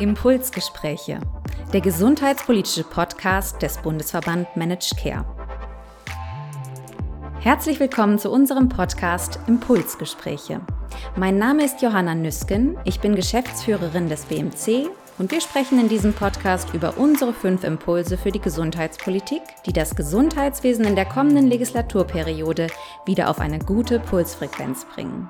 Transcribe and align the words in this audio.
Impulsgespräche, 0.00 1.20
der 1.74 1.82
gesundheitspolitische 1.82 2.84
Podcast 2.84 3.60
des 3.60 3.76
Bundesverband 3.76 4.56
Managed 4.56 4.96
Care. 4.96 5.26
Herzlich 7.40 7.78
willkommen 7.80 8.18
zu 8.18 8.30
unserem 8.30 8.70
Podcast 8.70 9.38
Impulsgespräche. 9.46 10.62
Mein 11.16 11.36
Name 11.36 11.66
ist 11.66 11.82
Johanna 11.82 12.14
Nüsken, 12.14 12.78
ich 12.84 13.00
bin 13.00 13.14
Geschäftsführerin 13.14 14.08
des 14.08 14.24
BMC 14.24 14.88
und 15.18 15.30
wir 15.32 15.42
sprechen 15.42 15.78
in 15.78 15.90
diesem 15.90 16.14
Podcast 16.14 16.72
über 16.72 16.96
unsere 16.96 17.34
fünf 17.34 17.62
Impulse 17.62 18.16
für 18.16 18.32
die 18.32 18.40
Gesundheitspolitik, 18.40 19.42
die 19.66 19.74
das 19.74 19.94
Gesundheitswesen 19.94 20.86
in 20.86 20.96
der 20.96 21.04
kommenden 21.04 21.46
Legislaturperiode 21.46 22.68
wieder 23.04 23.28
auf 23.28 23.38
eine 23.38 23.58
gute 23.58 24.00
Pulsfrequenz 24.00 24.86
bringen. 24.86 25.28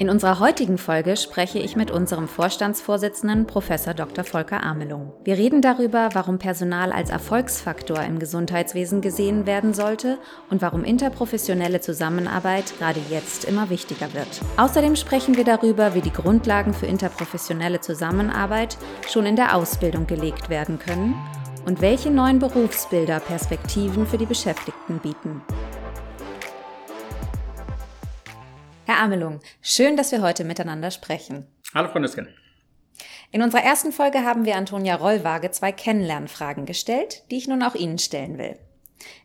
In 0.00 0.08
unserer 0.08 0.40
heutigen 0.40 0.78
Folge 0.78 1.14
spreche 1.18 1.58
ich 1.58 1.76
mit 1.76 1.90
unserem 1.90 2.26
Vorstandsvorsitzenden 2.26 3.46
Prof. 3.46 3.68
Dr. 3.68 4.24
Volker 4.24 4.62
Amelung. 4.62 5.12
Wir 5.24 5.36
reden 5.36 5.60
darüber, 5.60 6.08
warum 6.14 6.38
Personal 6.38 6.90
als 6.90 7.10
Erfolgsfaktor 7.10 8.02
im 8.04 8.18
Gesundheitswesen 8.18 9.02
gesehen 9.02 9.44
werden 9.44 9.74
sollte 9.74 10.16
und 10.48 10.62
warum 10.62 10.84
interprofessionelle 10.84 11.82
Zusammenarbeit 11.82 12.72
gerade 12.78 12.98
jetzt 13.10 13.44
immer 13.44 13.68
wichtiger 13.68 14.14
wird. 14.14 14.40
Außerdem 14.56 14.96
sprechen 14.96 15.36
wir 15.36 15.44
darüber, 15.44 15.94
wie 15.94 16.00
die 16.00 16.14
Grundlagen 16.14 16.72
für 16.72 16.86
interprofessionelle 16.86 17.82
Zusammenarbeit 17.82 18.78
schon 19.06 19.26
in 19.26 19.36
der 19.36 19.54
Ausbildung 19.54 20.06
gelegt 20.06 20.48
werden 20.48 20.78
können 20.78 21.14
und 21.66 21.82
welche 21.82 22.10
neuen 22.10 22.38
Berufsbilder 22.38 23.20
Perspektiven 23.20 24.06
für 24.06 24.16
die 24.16 24.24
Beschäftigten 24.24 24.98
bieten. 25.00 25.42
Amelung, 29.00 29.40
schön, 29.62 29.96
dass 29.96 30.12
wir 30.12 30.20
heute 30.20 30.44
miteinander 30.44 30.90
sprechen. 30.90 31.46
Hallo, 31.74 31.88
Frau 31.88 32.00
Nüsken. 32.00 32.28
In 33.32 33.40
unserer 33.40 33.62
ersten 33.62 33.92
Folge 33.92 34.24
haben 34.24 34.44
wir 34.44 34.56
Antonia 34.56 34.94
Rollwaage 34.96 35.50
zwei 35.52 35.72
Kennenlernfragen 35.72 36.66
gestellt, 36.66 37.22
die 37.30 37.38
ich 37.38 37.48
nun 37.48 37.62
auch 37.62 37.74
Ihnen 37.74 37.98
stellen 37.98 38.36
will. 38.36 38.56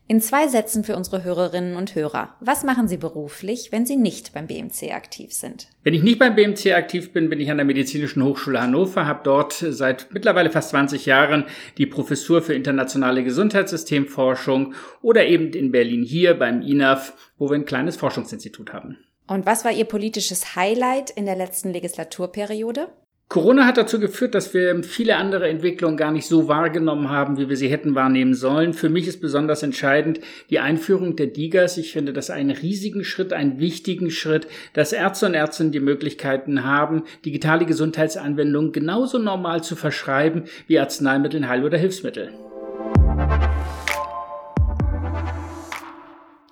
In 0.08 0.22
zwei 0.22 0.48
Sätzen 0.48 0.86
für 0.86 0.95
unsere 0.95 1.26
Hörerinnen 1.26 1.76
und 1.76 1.94
Hörer. 1.94 2.36
Was 2.40 2.64
machen 2.64 2.88
Sie 2.88 2.95
beruflich, 2.95 3.73
wenn 3.73 3.86
Sie 3.86 3.98
nicht 3.98 4.32
beim 4.34 4.48
BMC 4.48 4.94
aktiv 4.94 5.34
sind? 5.34 5.67
Wenn 5.84 5.94
ich 5.94 6.04
nicht 6.04 6.20
beim 6.20 6.36
BMC 6.36 6.73
aktiv 6.73 7.12
bin, 7.12 7.30
bin 7.30 7.42
ich 7.42 7.52
an 7.52 7.58
der 7.58 7.66
Medizinischen 7.66 8.23
Hochschule 8.23 8.62
Hannover, 8.62 9.06
habe 9.06 9.22
dort 9.26 9.54
seit 9.54 10.08
mittlerweile 10.12 10.52
fast 10.52 10.70
20 10.70 11.06
Jahren 11.06 11.44
die 11.78 11.86
Professur 11.88 12.42
für 12.42 12.54
internationale 12.54 13.26
Gesundheitssystemforschung 13.26 14.73
oder 15.02 15.26
eben 15.26 15.52
in 15.52 15.73
Berlin 15.73 16.04
hier 16.04 16.39
beim 16.39 16.62
INAF, 16.62 17.14
wo 17.38 17.50
wir 17.50 17.56
ein 17.56 17.66
kleines 17.66 17.98
Forschungsinstitut 17.98 18.72
haben. 18.72 19.00
Und 19.28 19.45
was 19.45 19.66
war 19.66 19.72
Ihr 19.72 19.86
politisches 19.86 20.56
Highlight 20.56 21.09
in 21.09 21.26
der 21.26 21.36
letzten 21.36 21.72
Legislaturperiode? 21.72 22.90
Corona 23.28 23.66
hat 23.66 23.78
dazu 23.78 24.00
geführt, 24.00 24.36
dass 24.36 24.54
wir 24.54 24.84
viele 24.84 25.16
andere 25.16 25.50
Entwicklungen 25.50 25.98
gar 25.98 26.12
nicht 26.12 26.28
so 26.28 26.48
wahrgenommen 26.48 27.09
haben, 27.09 27.40
wie 27.40 27.50
wir 27.50 27.58
sie 27.58 27.70
hätten 27.70 27.95
wahrnehmen 27.95 28.36
sollen. 28.36 28.73
Für 28.73 28.88
mich 28.88 29.08
ist 29.08 29.20
besonders 29.20 29.64
entscheidend 29.64 30.20
die 30.52 30.59
Einführung 30.59 31.16
der 31.16 31.28
DIGAs. 31.28 31.80
Ich 31.80 31.92
finde 31.92 32.14
das 32.14 32.30
einen 32.30 32.52
riesigen 32.52 33.04
Schritt, 33.04 33.34
einen 33.34 33.59
wichtigen 33.59 34.12
Schritt, 34.12 34.48
dass 34.73 34.94
Ärzte 34.94 35.26
und 35.26 35.34
Ärztinnen 35.34 35.72
die 35.72 35.80
Möglichkeiten 35.80 36.64
haben, 36.64 37.04
digitale 37.26 37.66
Gesundheitsanwendungen 37.66 38.72
genauso 38.72 39.17
normal 39.17 39.64
zu 39.64 39.76
verschreiben 39.76 40.44
wie 40.67 40.80
Arzneimittel, 40.80 41.48
Heil- 41.50 41.66
oder 41.66 41.80
Hilfsmittel. 41.80 42.30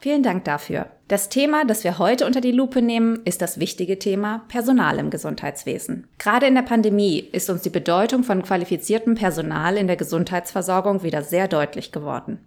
Vielen 0.03 0.21
Dank 0.21 0.43
dafür. 0.43 0.87
Das 1.07 1.29
Thema, 1.29 1.63
das 1.63 1.85
wir 1.85 1.97
heute 1.97 2.25
unter 2.25 2.41
die 2.41 2.51
Lupe 2.51 2.81
nehmen, 2.81 3.21
ist 3.23 3.41
das 3.41 3.57
wichtige 3.57 3.99
Thema 3.99 4.43
Personal 4.49 4.99
im 4.99 5.09
Gesundheitswesen. 5.09 6.09
Gerade 6.17 6.45
in 6.45 6.55
der 6.55 6.61
Pandemie 6.63 7.19
ist 7.19 7.49
uns 7.49 7.61
die 7.61 7.69
Bedeutung 7.69 8.25
von 8.25 8.41
qualifiziertem 8.41 9.15
Personal 9.15 9.77
in 9.77 9.87
der 9.87 9.95
Gesundheitsversorgung 9.95 11.03
wieder 11.03 11.23
sehr 11.23 11.47
deutlich 11.47 11.93
geworden. 11.93 12.45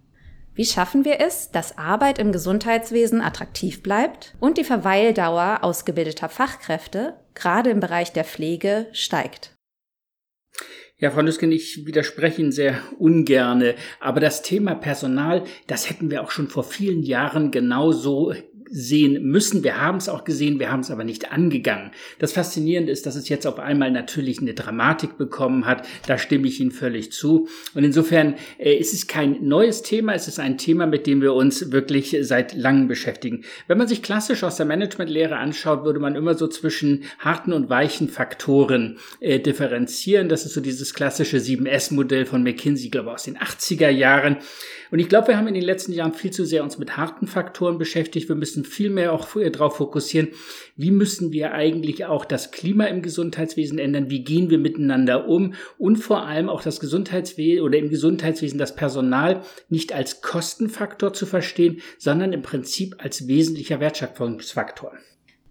Wie 0.53 0.65
schaffen 0.65 1.03
wir 1.03 1.19
es, 1.19 1.49
dass 1.49 1.79
Arbeit 1.79 2.19
im 2.19 2.31
Gesundheitswesen 2.31 3.21
attraktiv 3.21 3.81
bleibt 3.81 4.35
und 4.39 4.59
die 4.59 4.63
Verweildauer 4.63 5.63
ausgebildeter 5.63 6.29
Fachkräfte, 6.29 7.15
gerade 7.33 7.71
im 7.71 7.79
Bereich 7.79 8.13
der 8.13 8.23
Pflege, 8.23 8.85
steigt? 8.91 9.56
Ja, 10.99 11.11
Frau 11.11 11.21
Nüsken, 11.21 11.51
ich 11.51 11.85
widerspreche 11.85 12.41
Ihnen 12.41 12.51
sehr 12.51 12.81
ungerne, 12.97 13.75
aber 13.99 14.19
das 14.19 14.41
Thema 14.41 14.73
Personal, 14.73 15.43
das 15.67 15.91
hätten 15.91 16.09
wir 16.09 16.23
auch 16.23 16.31
schon 16.31 16.47
vor 16.47 16.63
vielen 16.63 17.03
Jahren 17.03 17.51
genauso 17.51 18.33
sehen 18.69 19.23
müssen. 19.23 19.63
Wir 19.63 19.81
haben 19.81 19.97
es 19.97 20.09
auch 20.09 20.23
gesehen, 20.23 20.59
wir 20.59 20.71
haben 20.71 20.81
es 20.81 20.91
aber 20.91 21.03
nicht 21.03 21.31
angegangen. 21.31 21.91
Das 22.19 22.33
Faszinierende 22.33 22.91
ist, 22.91 23.05
dass 23.05 23.15
es 23.15 23.29
jetzt 23.29 23.47
auf 23.47 23.59
einmal 23.59 23.91
natürlich 23.91 24.39
eine 24.39 24.53
Dramatik 24.53 25.17
bekommen 25.17 25.65
hat. 25.65 25.87
Da 26.07 26.17
stimme 26.17 26.47
ich 26.47 26.59
Ihnen 26.59 26.71
völlig 26.71 27.11
zu. 27.11 27.47
Und 27.73 27.83
insofern 27.83 28.35
äh, 28.57 28.75
ist 28.75 28.93
es 28.93 29.07
kein 29.07 29.47
neues 29.47 29.81
Thema, 29.81 30.13
es 30.13 30.27
ist 30.27 30.39
ein 30.39 30.57
Thema, 30.57 30.85
mit 30.85 31.07
dem 31.07 31.21
wir 31.21 31.33
uns 31.33 31.71
wirklich 31.71 32.17
seit 32.21 32.53
langem 32.53 32.87
beschäftigen. 32.87 33.43
Wenn 33.67 33.77
man 33.77 33.87
sich 33.87 34.01
klassisch 34.01 34.43
aus 34.43 34.57
der 34.57 34.65
Managementlehre 34.65 35.37
anschaut, 35.37 35.83
würde 35.83 35.99
man 35.99 36.15
immer 36.15 36.35
so 36.35 36.47
zwischen 36.47 37.03
harten 37.19 37.53
und 37.53 37.69
weichen 37.69 38.09
Faktoren 38.09 38.97
äh, 39.19 39.39
differenzieren. 39.39 40.29
Das 40.29 40.45
ist 40.45 40.53
so 40.53 40.61
dieses 40.61 40.93
klassische 40.93 41.37
7S-Modell 41.37 42.25
von 42.25 42.43
McKinsey, 42.43 42.89
glaube 42.89 43.09
ich, 43.09 43.13
aus 43.13 43.23
den 43.23 43.37
80er 43.37 43.89
Jahren. 43.89 44.37
Und 44.91 44.99
ich 44.99 45.09
glaube, 45.09 45.29
wir 45.29 45.37
haben 45.37 45.47
in 45.47 45.53
den 45.53 45.63
letzten 45.63 45.91
Jahren 45.91 46.13
viel 46.13 46.31
zu 46.31 46.45
sehr 46.45 46.63
uns 46.63 46.77
mit 46.77 46.97
harten 46.97 47.27
Faktoren 47.27 47.77
beschäftigt. 47.77 48.29
Wir 48.29 48.35
müssen 48.35 48.56
viel 48.63 48.89
mehr 48.89 49.13
auch 49.13 49.27
darauf 49.35 49.77
fokussieren, 49.77 50.29
wie 50.75 50.91
müssen 50.91 51.31
wir 51.31 51.53
eigentlich 51.53 52.05
auch 52.05 52.25
das 52.25 52.51
Klima 52.51 52.85
im 52.85 53.01
Gesundheitswesen 53.01 53.79
ändern, 53.79 54.09
wie 54.09 54.23
gehen 54.23 54.49
wir 54.49 54.57
miteinander 54.57 55.27
um? 55.27 55.53
Und 55.77 55.97
vor 55.97 56.25
allem 56.25 56.49
auch 56.49 56.61
das 56.61 56.79
Gesundheitswesen 56.79 57.63
oder 57.63 57.77
im 57.77 57.89
Gesundheitswesen 57.89 58.59
das 58.59 58.75
Personal 58.75 59.41
nicht 59.69 59.93
als 59.93 60.21
Kostenfaktor 60.21 61.13
zu 61.13 61.25
verstehen, 61.25 61.81
sondern 61.97 62.33
im 62.33 62.41
Prinzip 62.41 62.95
als 62.99 63.27
wesentlicher 63.27 63.79
Wertschöpfungsfaktor. 63.79 64.93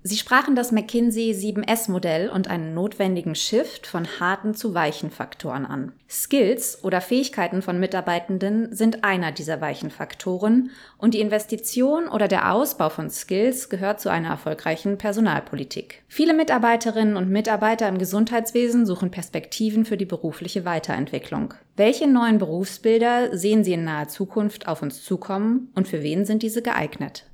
Sie 0.08 0.16
sprachen 0.16 0.54
das 0.54 0.70
McKinsey 0.70 1.32
7S-Modell 1.32 2.28
und 2.28 2.46
einen 2.46 2.74
notwendigen 2.74 3.34
Shift 3.34 3.88
von 3.88 4.06
harten 4.20 4.54
zu 4.54 4.72
weichen 4.72 5.10
Faktoren 5.10 5.66
an. 5.66 5.90
Skills 6.08 6.84
oder 6.84 7.00
Fähigkeiten 7.00 7.60
von 7.60 7.80
Mitarbeitenden 7.80 8.72
sind 8.72 9.02
einer 9.02 9.32
dieser 9.32 9.60
weichen 9.60 9.90
Faktoren 9.90 10.70
und 10.96 11.14
die 11.14 11.20
Investition 11.20 12.06
oder 12.06 12.28
der 12.28 12.52
Ausbau 12.52 12.88
von 12.88 13.10
Skills 13.10 13.68
gehört 13.68 14.00
zu 14.00 14.08
einer 14.08 14.28
erfolgreichen 14.28 14.96
Personalpolitik. 14.96 16.04
Viele 16.06 16.34
Mitarbeiterinnen 16.34 17.16
und 17.16 17.28
Mitarbeiter 17.28 17.88
im 17.88 17.98
Gesundheitswesen 17.98 18.86
suchen 18.86 19.10
Perspektiven 19.10 19.84
für 19.84 19.96
die 19.96 20.04
berufliche 20.04 20.64
Weiterentwicklung. 20.64 21.54
Welche 21.74 22.06
neuen 22.06 22.38
Berufsbilder 22.38 23.36
sehen 23.36 23.64
Sie 23.64 23.72
in 23.72 23.82
naher 23.82 24.06
Zukunft 24.06 24.68
auf 24.68 24.82
uns 24.82 25.02
zukommen 25.02 25.72
und 25.74 25.88
für 25.88 26.04
wen 26.04 26.24
sind 26.24 26.44
diese 26.44 26.62
geeignet? 26.62 27.24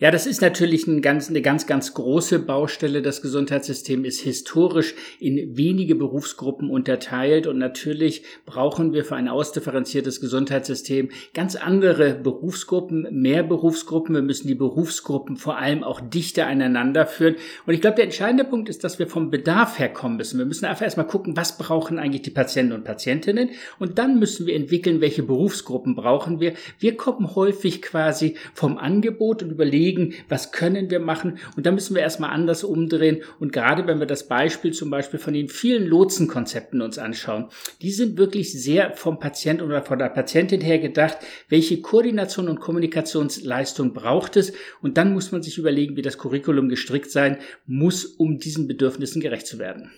Ja, 0.00 0.10
das 0.10 0.26
ist 0.26 0.40
natürlich 0.40 0.86
ein 0.86 1.02
ganz, 1.02 1.28
eine 1.28 1.42
ganz, 1.42 1.66
ganz 1.66 1.92
große 1.92 2.38
Baustelle. 2.38 3.02
Das 3.02 3.20
Gesundheitssystem 3.20 4.06
ist 4.06 4.20
historisch 4.20 4.94
in 5.18 5.58
wenige 5.58 5.94
Berufsgruppen 5.94 6.70
unterteilt 6.70 7.46
und 7.46 7.58
natürlich 7.58 8.22
brauchen 8.46 8.94
wir 8.94 9.04
für 9.04 9.16
ein 9.16 9.28
ausdifferenziertes 9.28 10.22
Gesundheitssystem 10.22 11.10
ganz 11.34 11.54
andere 11.54 12.14
Berufsgruppen, 12.14 13.08
mehr 13.10 13.42
Berufsgruppen. 13.42 14.14
Wir 14.14 14.22
müssen 14.22 14.48
die 14.48 14.54
Berufsgruppen 14.54 15.36
vor 15.36 15.58
allem 15.58 15.84
auch 15.84 16.00
dichter 16.00 16.46
aneinander 16.46 17.04
führen. 17.04 17.36
Und 17.66 17.74
ich 17.74 17.82
glaube, 17.82 17.96
der 17.96 18.06
entscheidende 18.06 18.44
Punkt 18.44 18.70
ist, 18.70 18.82
dass 18.84 18.98
wir 18.98 19.06
vom 19.06 19.30
Bedarf 19.30 19.78
herkommen 19.78 20.16
müssen. 20.16 20.38
Wir 20.38 20.46
müssen 20.46 20.64
einfach 20.64 20.84
erstmal 20.84 21.08
gucken, 21.08 21.36
was 21.36 21.58
brauchen 21.58 21.98
eigentlich 21.98 22.22
die 22.22 22.30
Patienten 22.30 22.72
und 22.72 22.84
Patientinnen 22.84 23.50
und 23.78 23.98
dann 23.98 24.18
müssen 24.18 24.46
wir 24.46 24.56
entwickeln, 24.56 25.02
welche 25.02 25.24
Berufsgruppen 25.24 25.94
brauchen 25.94 26.40
wir. 26.40 26.54
Wir 26.78 26.96
kommen 26.96 27.34
häufig 27.34 27.82
quasi 27.82 28.36
vom 28.54 28.78
Angebot 28.78 29.42
und 29.42 29.50
überlegen, 29.50 29.89
überlegen, 29.90 30.14
was 30.28 30.52
können 30.52 30.90
wir 30.90 31.00
machen. 31.00 31.38
Und 31.56 31.66
da 31.66 31.72
müssen 31.72 31.94
wir 31.94 32.02
erstmal 32.02 32.30
anders 32.30 32.64
umdrehen. 32.64 33.22
Und 33.38 33.52
gerade 33.52 33.86
wenn 33.86 33.98
wir 33.98 34.06
das 34.06 34.28
Beispiel 34.28 34.72
zum 34.72 34.90
Beispiel 34.90 35.18
von 35.18 35.34
den 35.34 35.48
vielen 35.48 35.86
Lotsenkonzepten 35.86 36.80
uns 36.82 36.98
anschauen, 36.98 37.48
die 37.82 37.90
sind 37.90 38.18
wirklich 38.18 38.52
sehr 38.52 38.96
vom 38.96 39.18
Patienten 39.18 39.64
oder 39.64 39.82
von 39.82 39.98
der 39.98 40.08
Patientin 40.08 40.60
her 40.60 40.78
gedacht, 40.78 41.18
welche 41.48 41.80
Koordination 41.80 42.48
und 42.48 42.60
Kommunikationsleistung 42.60 43.92
braucht 43.92 44.36
es? 44.36 44.52
Und 44.82 44.96
dann 44.96 45.12
muss 45.12 45.32
man 45.32 45.42
sich 45.42 45.58
überlegen, 45.58 45.96
wie 45.96 46.02
das 46.02 46.18
Curriculum 46.18 46.68
gestrickt 46.68 47.10
sein 47.10 47.38
muss, 47.66 48.04
um 48.04 48.38
diesen 48.38 48.66
Bedürfnissen 48.66 49.20
gerecht 49.20 49.46
zu 49.46 49.58
werden. 49.58 49.90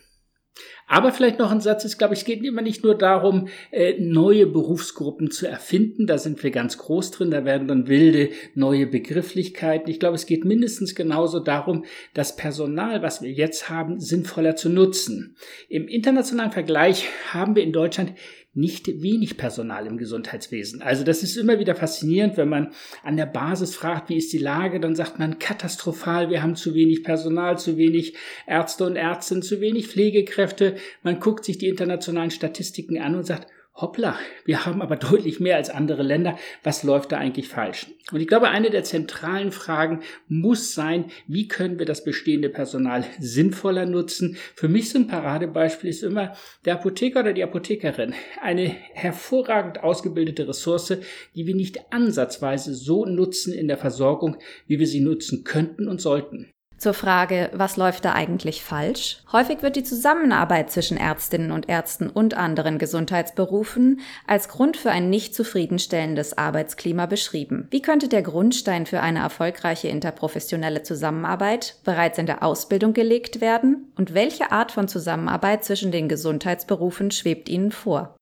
Aber 0.92 1.10
vielleicht 1.10 1.38
noch 1.38 1.50
ein 1.50 1.62
Satz 1.62 1.86
ist, 1.86 1.96
glaube 1.96 2.12
ich, 2.12 2.20
es 2.20 2.26
geht 2.26 2.44
immer 2.44 2.60
nicht 2.60 2.84
nur 2.84 2.94
darum, 2.94 3.48
äh, 3.70 3.94
neue 3.98 4.46
Berufsgruppen 4.46 5.30
zu 5.30 5.46
erfinden. 5.46 6.06
Da 6.06 6.18
sind 6.18 6.42
wir 6.42 6.50
ganz 6.50 6.76
groß 6.76 7.12
drin. 7.12 7.30
Da 7.30 7.46
werden 7.46 7.66
dann 7.66 7.88
wilde 7.88 8.28
neue 8.54 8.86
Begrifflichkeiten. 8.86 9.88
Ich 9.88 9.98
glaube, 9.98 10.16
es 10.16 10.26
geht 10.26 10.44
mindestens 10.44 10.94
genauso 10.94 11.40
darum, 11.40 11.86
das 12.12 12.36
Personal, 12.36 13.00
was 13.00 13.22
wir 13.22 13.30
jetzt 13.30 13.70
haben, 13.70 14.00
sinnvoller 14.00 14.54
zu 14.54 14.68
nutzen. 14.68 15.34
Im 15.70 15.88
internationalen 15.88 16.52
Vergleich 16.52 17.08
haben 17.32 17.56
wir 17.56 17.62
in 17.62 17.72
Deutschland 17.72 18.12
nicht 18.54 19.02
wenig 19.02 19.38
Personal 19.38 19.86
im 19.86 19.96
Gesundheitswesen. 19.96 20.82
Also 20.82 21.04
das 21.04 21.22
ist 21.22 21.36
immer 21.36 21.58
wieder 21.58 21.74
faszinierend, 21.74 22.36
wenn 22.36 22.50
man 22.50 22.72
an 23.02 23.16
der 23.16 23.24
Basis 23.24 23.74
fragt, 23.74 24.10
wie 24.10 24.18
ist 24.18 24.32
die 24.32 24.38
Lage, 24.38 24.78
dann 24.78 24.94
sagt 24.94 25.18
man 25.18 25.38
katastrophal, 25.38 26.28
wir 26.28 26.42
haben 26.42 26.54
zu 26.54 26.74
wenig 26.74 27.02
Personal, 27.02 27.58
zu 27.58 27.78
wenig 27.78 28.14
Ärzte 28.46 28.84
und 28.84 28.96
Ärztinnen, 28.96 29.42
zu 29.42 29.62
wenig 29.62 29.88
Pflegekräfte. 29.88 30.76
Man 31.02 31.20
guckt 31.20 31.44
sich 31.44 31.58
die 31.58 31.68
internationalen 31.68 32.30
Statistiken 32.30 32.98
an 33.00 33.14
und 33.14 33.24
sagt, 33.24 33.48
hoppla, 33.74 34.18
wir 34.44 34.66
haben 34.66 34.82
aber 34.82 34.96
deutlich 35.10 35.40
mehr 35.40 35.56
als 35.56 35.70
andere 35.70 36.02
Länder. 36.02 36.38
Was 36.62 36.82
läuft 36.82 37.12
da 37.12 37.18
eigentlich 37.18 37.48
falsch? 37.48 37.86
Und 38.10 38.20
ich 38.20 38.26
glaube, 38.26 38.50
eine 38.50 38.70
der 38.70 38.84
zentralen 38.84 39.52
Fragen 39.52 40.00
muss 40.28 40.74
sein, 40.74 41.06
wie 41.26 41.48
können 41.48 41.78
wir 41.78 41.86
das 41.86 42.04
bestehende 42.04 42.48
Personal 42.48 43.04
sinnvoller 43.18 43.86
nutzen? 43.86 44.36
Für 44.54 44.68
mich 44.68 44.90
so 44.90 44.98
ein 44.98 45.06
Paradebeispiel 45.06 45.88
ist 45.88 46.02
immer 46.02 46.34
der 46.64 46.74
Apotheker 46.74 47.20
oder 47.20 47.32
die 47.32 47.44
Apothekerin. 47.44 48.14
Eine 48.40 48.66
hervorragend 48.66 49.82
ausgebildete 49.82 50.46
Ressource, 50.46 50.98
die 51.34 51.46
wir 51.46 51.54
nicht 51.54 51.92
ansatzweise 51.92 52.74
so 52.74 53.06
nutzen 53.06 53.52
in 53.52 53.68
der 53.68 53.78
Versorgung, 53.78 54.36
wie 54.66 54.78
wir 54.78 54.86
sie 54.86 55.00
nutzen 55.00 55.44
könnten 55.44 55.88
und 55.88 56.00
sollten. 56.00 56.52
Zur 56.82 56.94
Frage, 56.94 57.48
was 57.52 57.76
läuft 57.76 58.04
da 58.04 58.14
eigentlich 58.14 58.64
falsch? 58.64 59.18
Häufig 59.30 59.62
wird 59.62 59.76
die 59.76 59.84
Zusammenarbeit 59.84 60.72
zwischen 60.72 60.96
Ärztinnen 60.96 61.52
und 61.52 61.68
Ärzten 61.68 62.10
und 62.10 62.34
anderen 62.34 62.78
Gesundheitsberufen 62.78 64.00
als 64.26 64.48
Grund 64.48 64.76
für 64.76 64.90
ein 64.90 65.08
nicht 65.08 65.32
zufriedenstellendes 65.32 66.36
Arbeitsklima 66.36 67.06
beschrieben. 67.06 67.68
Wie 67.70 67.82
könnte 67.82 68.08
der 68.08 68.22
Grundstein 68.22 68.86
für 68.86 69.00
eine 69.00 69.20
erfolgreiche 69.20 69.86
interprofessionelle 69.86 70.82
Zusammenarbeit 70.82 71.76
bereits 71.84 72.18
in 72.18 72.26
der 72.26 72.42
Ausbildung 72.42 72.94
gelegt 72.94 73.40
werden? 73.40 73.92
Und 73.96 74.12
welche 74.12 74.50
Art 74.50 74.72
von 74.72 74.88
Zusammenarbeit 74.88 75.64
zwischen 75.64 75.92
den 75.92 76.08
Gesundheitsberufen 76.08 77.12
schwebt 77.12 77.48
Ihnen 77.48 77.70
vor? 77.70 78.16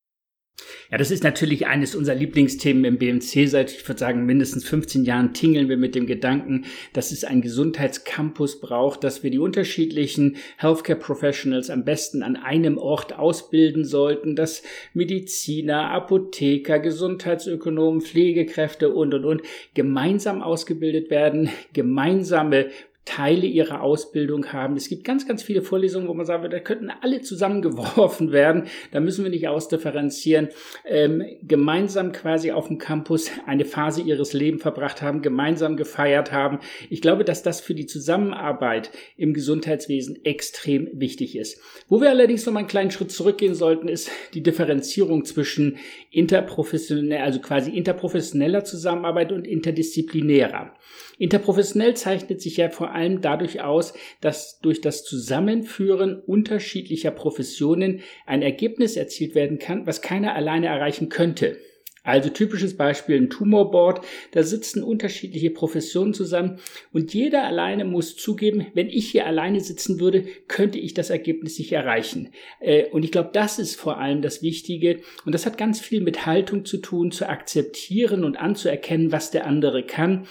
Ja, 0.91 0.97
das 0.97 1.11
ist 1.11 1.23
natürlich 1.23 1.67
eines 1.67 1.95
unserer 1.95 2.15
Lieblingsthemen 2.15 2.83
im 2.85 2.97
BMC. 2.97 3.47
Seit, 3.47 3.71
ich 3.71 3.87
würde 3.87 3.99
sagen, 3.99 4.25
mindestens 4.25 4.67
15 4.67 5.05
Jahren 5.05 5.33
tingeln 5.33 5.69
wir 5.69 5.77
mit 5.77 5.95
dem 5.95 6.05
Gedanken, 6.05 6.65
dass 6.93 7.11
es 7.11 7.23
einen 7.23 7.41
Gesundheitscampus 7.41 8.59
braucht, 8.59 9.03
dass 9.03 9.23
wir 9.23 9.31
die 9.31 9.39
unterschiedlichen 9.39 10.37
Healthcare 10.57 10.99
Professionals 10.99 11.69
am 11.69 11.85
besten 11.85 12.23
an 12.23 12.35
einem 12.35 12.77
Ort 12.77 13.17
ausbilden 13.17 13.85
sollten, 13.85 14.35
dass 14.35 14.63
Mediziner, 14.93 15.91
Apotheker, 15.91 16.79
Gesundheitsökonomen, 16.79 18.01
Pflegekräfte 18.01 18.89
und, 18.89 19.13
und, 19.13 19.25
und 19.25 19.41
gemeinsam 19.73 20.41
ausgebildet 20.41 21.09
werden, 21.09 21.49
gemeinsame 21.73 22.69
Teile 23.11 23.45
ihrer 23.45 23.81
Ausbildung 23.81 24.53
haben. 24.53 24.77
Es 24.77 24.87
gibt 24.87 25.03
ganz, 25.03 25.27
ganz 25.27 25.43
viele 25.43 25.61
Vorlesungen, 25.61 26.07
wo 26.07 26.13
man 26.13 26.25
sagen 26.25 26.43
würde, 26.43 26.55
da 26.55 26.63
könnten 26.63 26.89
alle 27.01 27.19
zusammengeworfen 27.19 28.31
werden. 28.31 28.67
Da 28.91 29.01
müssen 29.01 29.25
wir 29.25 29.31
nicht 29.31 29.49
ausdifferenzieren. 29.49 30.47
Ähm, 30.85 31.21
gemeinsam 31.41 32.13
quasi 32.13 32.51
auf 32.51 32.69
dem 32.69 32.77
Campus 32.77 33.29
eine 33.45 33.65
Phase 33.65 34.01
ihres 34.01 34.31
Lebens 34.31 34.61
verbracht 34.61 35.01
haben, 35.01 35.21
gemeinsam 35.21 35.75
gefeiert 35.75 36.31
haben. 36.31 36.59
Ich 36.89 37.01
glaube, 37.01 37.25
dass 37.25 37.43
das 37.43 37.59
für 37.59 37.75
die 37.75 37.85
Zusammenarbeit 37.85 38.91
im 39.17 39.33
Gesundheitswesen 39.33 40.23
extrem 40.23 40.87
wichtig 40.93 41.35
ist. 41.35 41.59
Wo 41.89 41.99
wir 41.99 42.11
allerdings 42.11 42.45
noch 42.45 42.53
mal 42.53 42.59
einen 42.59 42.69
kleinen 42.69 42.91
Schritt 42.91 43.11
zurückgehen 43.11 43.55
sollten, 43.55 43.89
ist 43.89 44.09
die 44.33 44.43
Differenzierung 44.43 45.25
zwischen 45.25 45.79
interprofessionell, 46.11 47.23
also 47.23 47.41
quasi 47.41 47.71
interprofessioneller 47.71 48.63
Zusammenarbeit 48.63 49.33
und 49.33 49.45
interdisziplinärer. 49.45 50.73
Interprofessionell 51.17 51.95
zeichnet 51.95 52.41
sich 52.41 52.57
ja 52.57 52.69
vor 52.69 52.93
allem 52.93 53.00
dadurch 53.21 53.61
aus, 53.61 53.93
dass 54.21 54.59
durch 54.59 54.81
das 54.81 55.03
Zusammenführen 55.03 56.19
unterschiedlicher 56.19 57.11
Professionen 57.11 58.01
ein 58.25 58.41
Ergebnis 58.41 58.95
erzielt 58.95 59.35
werden 59.35 59.59
kann, 59.59 59.87
was 59.87 60.01
keiner 60.01 60.35
alleine 60.35 60.67
erreichen 60.67 61.09
könnte. 61.09 61.57
Also 62.03 62.29
typisches 62.29 62.77
Beispiel 62.77 63.17
ein 63.17 63.29
Tumorboard, 63.29 64.03
da 64.31 64.41
sitzen 64.41 64.81
unterschiedliche 64.81 65.51
Professionen 65.51 66.15
zusammen 66.15 66.57
und 66.91 67.13
jeder 67.13 67.43
alleine 67.43 67.85
muss 67.85 68.15
zugeben, 68.15 68.65
wenn 68.73 68.89
ich 68.89 69.11
hier 69.11 69.27
alleine 69.27 69.59
sitzen 69.59 69.99
würde, 69.99 70.25
könnte 70.47 70.79
ich 70.79 70.95
das 70.95 71.11
Ergebnis 71.11 71.59
nicht 71.59 71.73
erreichen. 71.73 72.29
Äh, 72.59 72.85
und 72.89 73.05
ich 73.05 73.11
glaube, 73.11 73.29
das 73.33 73.59
ist 73.59 73.75
vor 73.75 73.99
allem 73.99 74.23
das 74.23 74.41
Wichtige 74.41 75.01
und 75.25 75.35
das 75.35 75.45
hat 75.45 75.59
ganz 75.59 75.79
viel 75.79 76.01
mit 76.01 76.25
Haltung 76.25 76.65
zu 76.65 76.77
tun, 76.77 77.11
zu 77.11 77.29
akzeptieren 77.29 78.23
und 78.23 78.35
anzuerkennen, 78.35 79.11
was 79.11 79.29
der 79.29 79.45
andere 79.45 79.83
kann. 79.83 80.25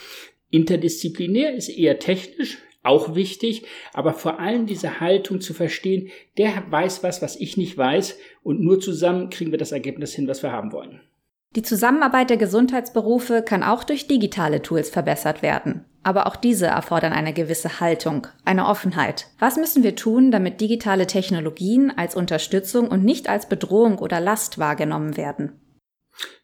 Interdisziplinär 0.50 1.54
ist 1.54 1.68
eher 1.68 1.98
technisch, 1.98 2.58
auch 2.82 3.14
wichtig, 3.14 3.64
aber 3.92 4.14
vor 4.14 4.40
allem 4.40 4.66
diese 4.66 5.00
Haltung 5.00 5.40
zu 5.40 5.52
verstehen, 5.52 6.08
der 6.38 6.64
weiß 6.70 7.02
was, 7.02 7.20
was 7.22 7.36
ich 7.36 7.56
nicht 7.56 7.76
weiß 7.76 8.18
und 8.42 8.60
nur 8.60 8.80
zusammen 8.80 9.30
kriegen 9.30 9.50
wir 9.50 9.58
das 9.58 9.72
Ergebnis 9.72 10.14
hin, 10.14 10.26
was 10.28 10.42
wir 10.42 10.52
haben 10.52 10.72
wollen. 10.72 11.00
Die 11.56 11.62
Zusammenarbeit 11.62 12.30
der 12.30 12.36
Gesundheitsberufe 12.36 13.42
kann 13.42 13.64
auch 13.64 13.82
durch 13.82 14.06
digitale 14.06 14.62
Tools 14.62 14.88
verbessert 14.88 15.42
werden. 15.42 15.84
Aber 16.04 16.28
auch 16.28 16.36
diese 16.36 16.66
erfordern 16.66 17.12
eine 17.12 17.32
gewisse 17.32 17.80
Haltung, 17.80 18.28
eine 18.44 18.66
Offenheit. 18.66 19.26
Was 19.40 19.56
müssen 19.56 19.82
wir 19.82 19.96
tun, 19.96 20.30
damit 20.30 20.60
digitale 20.60 21.08
Technologien 21.08 21.92
als 21.94 22.14
Unterstützung 22.14 22.88
und 22.88 23.04
nicht 23.04 23.28
als 23.28 23.48
Bedrohung 23.48 23.98
oder 23.98 24.20
Last 24.20 24.58
wahrgenommen 24.58 25.16
werden? 25.16 25.60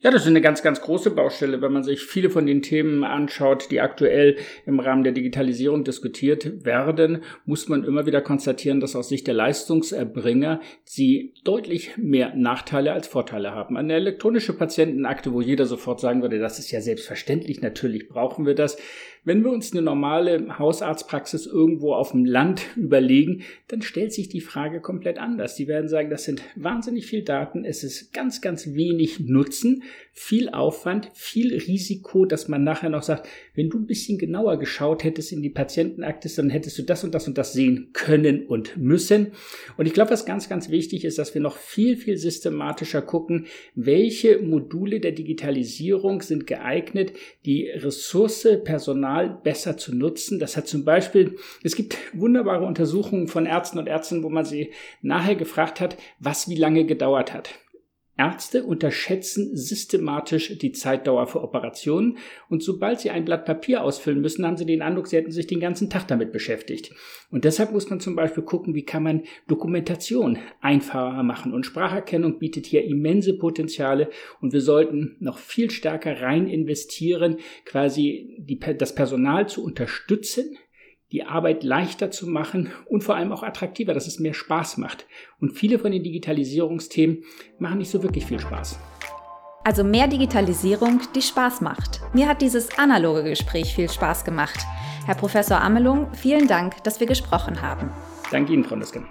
Ja, 0.00 0.10
das 0.10 0.22
ist 0.22 0.28
eine 0.28 0.40
ganz, 0.40 0.62
ganz 0.62 0.80
große 0.80 1.10
Baustelle, 1.10 1.62
wenn 1.62 1.72
man 1.72 1.82
sich 1.82 2.00
viele 2.02 2.30
von 2.30 2.46
den 2.46 2.62
Themen 2.62 3.02
anschaut, 3.02 3.70
die 3.70 3.80
aktuell 3.80 4.36
im 4.64 4.78
Rahmen 4.78 5.02
der 5.02 5.12
Digitalisierung 5.12 5.84
diskutiert 5.84 6.64
werden, 6.64 7.22
muss 7.44 7.68
man 7.68 7.82
immer 7.82 8.06
wieder 8.06 8.20
konstatieren, 8.20 8.80
dass 8.80 8.94
aus 8.94 9.08
Sicht 9.08 9.26
der 9.26 9.34
Leistungserbringer 9.34 10.60
sie 10.84 11.34
deutlich 11.44 11.96
mehr 11.96 12.34
Nachteile 12.36 12.92
als 12.92 13.08
Vorteile 13.08 13.52
haben. 13.52 13.76
Eine 13.76 13.94
elektronische 13.94 14.52
Patientenakte, 14.52 15.32
wo 15.32 15.40
jeder 15.40 15.66
sofort 15.66 16.00
sagen 16.00 16.22
würde, 16.22 16.38
das 16.38 16.58
ist 16.58 16.70
ja 16.70 16.80
selbstverständlich, 16.80 17.60
natürlich 17.60 18.08
brauchen 18.08 18.46
wir 18.46 18.54
das. 18.54 18.76
Wenn 19.26 19.42
wir 19.42 19.50
uns 19.50 19.72
eine 19.72 19.82
normale 19.82 20.56
Hausarztpraxis 20.56 21.46
irgendwo 21.46 21.94
auf 21.94 22.12
dem 22.12 22.24
Land 22.24 22.62
überlegen, 22.76 23.42
dann 23.66 23.82
stellt 23.82 24.12
sich 24.12 24.28
die 24.28 24.40
Frage 24.40 24.80
komplett 24.80 25.18
anders. 25.18 25.56
Die 25.56 25.66
werden 25.66 25.88
sagen, 25.88 26.10
das 26.10 26.22
sind 26.22 26.42
wahnsinnig 26.54 27.06
viel 27.06 27.22
Daten, 27.22 27.64
es 27.64 27.82
ist 27.82 28.12
ganz, 28.12 28.40
ganz 28.40 28.74
wenig 28.74 29.18
Nutzen, 29.18 29.82
viel 30.12 30.48
Aufwand, 30.50 31.10
viel 31.12 31.52
Risiko, 31.54 32.24
dass 32.24 32.46
man 32.46 32.62
nachher 32.62 32.88
noch 32.88 33.02
sagt, 33.02 33.28
wenn 33.56 33.68
du 33.68 33.78
ein 33.78 33.88
bisschen 33.88 34.16
genauer 34.16 34.60
geschaut 34.60 35.02
hättest 35.02 35.32
in 35.32 35.42
die 35.42 35.50
Patientenakte, 35.50 36.28
dann 36.36 36.48
hättest 36.48 36.78
du 36.78 36.82
das 36.82 37.02
und 37.02 37.12
das 37.12 37.26
und 37.26 37.36
das 37.36 37.52
sehen 37.52 37.90
können 37.94 38.46
und 38.46 38.76
müssen. 38.76 39.32
Und 39.76 39.86
ich 39.86 39.92
glaube, 39.92 40.12
was 40.12 40.24
ganz, 40.24 40.48
ganz 40.48 40.70
wichtig 40.70 41.04
ist, 41.04 41.18
dass 41.18 41.34
wir 41.34 41.40
noch 41.40 41.56
viel, 41.56 41.96
viel 41.96 42.16
systematischer 42.16 43.02
gucken, 43.02 43.46
welche 43.74 44.38
Module 44.38 45.00
der 45.00 45.12
Digitalisierung 45.12 46.22
sind 46.22 46.46
geeignet, 46.46 47.12
die 47.44 47.68
Ressource, 47.68 48.46
Personal 48.62 49.15
besser 49.24 49.76
zu 49.76 49.94
nutzen. 49.94 50.38
Das 50.38 50.56
hat 50.56 50.68
zum 50.68 50.84
Beispiel, 50.84 51.36
es 51.62 51.76
gibt 51.76 51.96
wunderbare 52.12 52.64
Untersuchungen 52.64 53.28
von 53.28 53.46
Ärzten 53.46 53.78
und 53.78 53.86
Ärzten, 53.86 54.22
wo 54.22 54.28
man 54.28 54.44
sie 54.44 54.72
nachher 55.02 55.36
gefragt 55.36 55.80
hat, 55.80 55.96
was 56.18 56.48
wie 56.48 56.56
lange 56.56 56.84
gedauert 56.84 57.32
hat. 57.32 57.50
Ärzte 58.18 58.64
unterschätzen 58.64 59.56
systematisch 59.56 60.56
die 60.58 60.72
Zeitdauer 60.72 61.26
für 61.26 61.42
Operationen 61.42 62.16
und 62.48 62.62
sobald 62.62 63.00
sie 63.00 63.10
ein 63.10 63.24
Blatt 63.24 63.44
Papier 63.44 63.82
ausfüllen 63.82 64.20
müssen, 64.20 64.46
haben 64.46 64.56
sie 64.56 64.64
den 64.64 64.80
Eindruck, 64.80 65.06
sie 65.06 65.16
hätten 65.16 65.30
sich 65.30 65.46
den 65.46 65.60
ganzen 65.60 65.90
Tag 65.90 66.08
damit 66.08 66.32
beschäftigt. 66.32 66.92
Und 67.30 67.44
deshalb 67.44 67.72
muss 67.72 67.90
man 67.90 68.00
zum 68.00 68.16
Beispiel 68.16 68.42
gucken, 68.42 68.74
wie 68.74 68.84
kann 68.84 69.02
man 69.02 69.24
Dokumentation 69.48 70.38
einfacher 70.60 71.22
machen. 71.22 71.52
Und 71.52 71.66
Spracherkennung 71.66 72.38
bietet 72.38 72.66
hier 72.66 72.84
immense 72.84 73.36
Potenziale 73.36 74.08
und 74.40 74.52
wir 74.52 74.62
sollten 74.62 75.16
noch 75.20 75.38
viel 75.38 75.70
stärker 75.70 76.22
rein 76.22 76.46
investieren, 76.46 77.36
quasi 77.64 78.36
die, 78.38 78.58
das 78.58 78.94
Personal 78.94 79.48
zu 79.48 79.62
unterstützen, 79.62 80.56
die 81.16 81.24
Arbeit 81.24 81.64
leichter 81.64 82.10
zu 82.10 82.26
machen 82.26 82.70
und 82.90 83.02
vor 83.02 83.16
allem 83.16 83.32
auch 83.32 83.42
attraktiver, 83.42 83.94
dass 83.94 84.06
es 84.06 84.20
mehr 84.20 84.34
Spaß 84.34 84.76
macht. 84.76 85.06
Und 85.40 85.52
viele 85.52 85.78
von 85.78 85.90
den 85.90 86.02
Digitalisierungsthemen 86.02 87.24
machen 87.58 87.78
nicht 87.78 87.90
so 87.90 88.02
wirklich 88.02 88.26
viel 88.26 88.38
Spaß. 88.38 88.78
Also 89.64 89.82
mehr 89.82 90.08
Digitalisierung, 90.08 91.00
die 91.14 91.22
Spaß 91.22 91.62
macht. 91.62 92.02
Mir 92.12 92.28
hat 92.28 92.42
dieses 92.42 92.78
analoge 92.78 93.24
Gespräch 93.24 93.74
viel 93.74 93.88
Spaß 93.88 94.26
gemacht. 94.26 94.58
Herr 95.06 95.14
Professor 95.14 95.58
Amelung, 95.58 96.08
vielen 96.12 96.48
Dank, 96.48 96.84
dass 96.84 97.00
wir 97.00 97.06
gesprochen 97.06 97.62
haben. 97.62 97.90
Danke 98.30 98.52
Ihnen, 98.52 98.64
Frau 98.64 98.76
Nüsken. 98.76 99.06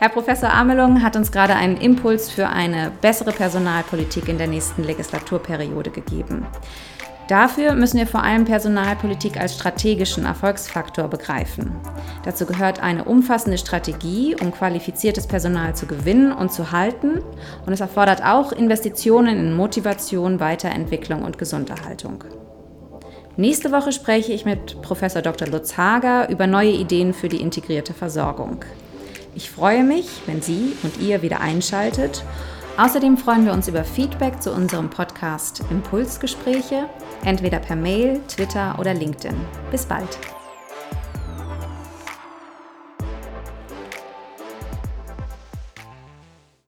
Herr 0.00 0.10
Professor 0.10 0.52
Amelung 0.52 1.02
hat 1.02 1.16
uns 1.16 1.32
gerade 1.32 1.54
einen 1.54 1.78
Impuls 1.78 2.30
für 2.30 2.46
eine 2.46 2.92
bessere 3.00 3.32
Personalpolitik 3.32 4.28
in 4.28 4.36
der 4.36 4.48
nächsten 4.48 4.84
Legislaturperiode 4.84 5.88
gegeben. 5.88 6.46
Dafür 7.28 7.74
müssen 7.74 7.98
wir 7.98 8.06
vor 8.06 8.22
allem 8.22 8.46
Personalpolitik 8.46 9.38
als 9.38 9.54
strategischen 9.54 10.24
Erfolgsfaktor 10.24 11.08
begreifen. 11.08 11.72
Dazu 12.24 12.46
gehört 12.46 12.82
eine 12.82 13.04
umfassende 13.04 13.58
Strategie, 13.58 14.34
um 14.40 14.50
qualifiziertes 14.50 15.26
Personal 15.26 15.76
zu 15.76 15.84
gewinnen 15.84 16.32
und 16.32 16.50
zu 16.50 16.72
halten. 16.72 17.20
Und 17.66 17.72
es 17.74 17.80
erfordert 17.80 18.24
auch 18.24 18.52
Investitionen 18.52 19.38
in 19.38 19.54
Motivation, 19.54 20.40
Weiterentwicklung 20.40 21.22
und 21.22 21.36
Gesunderhaltung. 21.36 22.24
Nächste 23.36 23.72
Woche 23.72 23.92
spreche 23.92 24.32
ich 24.32 24.46
mit 24.46 24.80
Prof. 24.80 25.00
Dr. 25.00 25.48
Lutz 25.48 25.76
Hager 25.76 26.30
über 26.30 26.46
neue 26.46 26.72
Ideen 26.72 27.12
für 27.12 27.28
die 27.28 27.42
integrierte 27.42 27.92
Versorgung. 27.92 28.64
Ich 29.34 29.50
freue 29.50 29.84
mich, 29.84 30.08
wenn 30.24 30.40
Sie 30.40 30.72
und 30.82 30.98
ihr 30.98 31.20
wieder 31.20 31.40
einschaltet 31.40 32.24
Außerdem 32.78 33.16
freuen 33.16 33.44
wir 33.44 33.52
uns 33.52 33.66
über 33.66 33.82
Feedback 33.82 34.40
zu 34.40 34.52
unserem 34.52 34.88
Podcast 34.88 35.64
Impulsgespräche, 35.68 36.88
entweder 37.24 37.58
per 37.58 37.74
Mail, 37.74 38.20
Twitter 38.28 38.78
oder 38.78 38.94
LinkedIn. 38.94 39.34
Bis 39.72 39.84
bald. 39.84 40.16